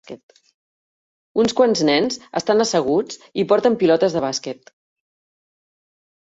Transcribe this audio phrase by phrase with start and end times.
[1.43, 4.75] Uns quants nens estan asseguts i porten pilotes de bàsquet.